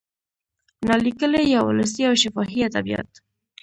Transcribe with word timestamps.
نا 0.87 0.95
لیکلي 1.05 1.41
یا 1.53 1.59
ولسي 1.63 2.01
او 2.09 2.13
شفاهي 2.23 2.59
ادبیات 2.69 3.11